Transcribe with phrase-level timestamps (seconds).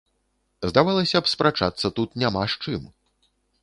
[0.71, 2.93] Здавалася б, спрачацца тут няма з чым.